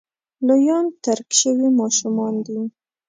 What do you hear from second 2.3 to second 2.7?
دي.